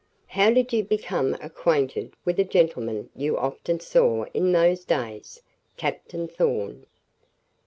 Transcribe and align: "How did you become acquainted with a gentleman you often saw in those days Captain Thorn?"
"How 0.25 0.49
did 0.49 0.73
you 0.73 0.83
become 0.83 1.35
acquainted 1.35 2.15
with 2.25 2.39
a 2.39 2.43
gentleman 2.43 3.11
you 3.15 3.37
often 3.37 3.79
saw 3.79 4.23
in 4.33 4.51
those 4.51 4.83
days 4.83 5.43
Captain 5.77 6.27
Thorn?" 6.27 6.87